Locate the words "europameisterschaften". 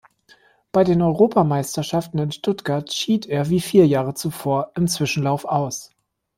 1.03-2.17